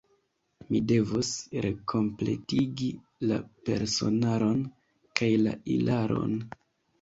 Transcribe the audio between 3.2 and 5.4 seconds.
la personaron kaj